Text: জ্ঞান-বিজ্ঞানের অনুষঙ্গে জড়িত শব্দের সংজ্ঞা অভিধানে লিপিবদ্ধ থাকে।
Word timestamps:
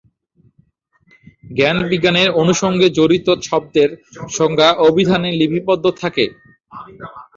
জ্ঞান-বিজ্ঞানের 1.51 2.29
অনুষঙ্গে 2.41 2.87
জড়িত 2.97 3.27
শব্দের 3.43 3.89
সংজ্ঞা 4.29 4.69
অভিধানে 4.87 5.29
লিপিবদ্ধ 5.39 5.85
থাকে। 6.01 6.25